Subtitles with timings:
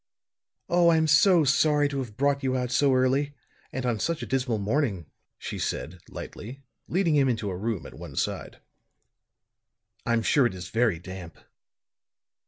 [0.67, 3.35] "Oh, I'm so sorry to have brought you out so early
[3.71, 5.05] and on such a dismal morning,"
[5.37, 8.57] she said, lightly, leading him into a room at one side.
[10.03, 11.37] "I'm sure it is very damp."